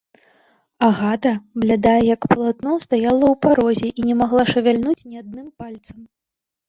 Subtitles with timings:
[0.87, 1.33] Агата,
[1.65, 5.99] блядая, як палатно, стаяла ў парозе і не магла шавяльнуць ні адным пальцам.